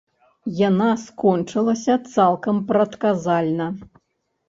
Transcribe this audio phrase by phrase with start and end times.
[0.67, 3.73] Яна скончылася цалкам прадказальна.